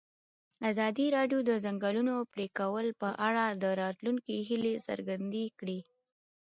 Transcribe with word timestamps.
ازادي 0.69 1.05
راډیو 1.17 1.39
د 1.43 1.47
د 1.49 1.51
ځنګلونو 1.65 2.15
پرېکول 2.33 2.85
په 3.01 3.09
اړه 3.27 3.45
د 3.63 3.65
راتلونکي 3.81 4.35
هیلې 4.49 4.73
څرګندې 4.87 5.45
کړې. 5.59 5.79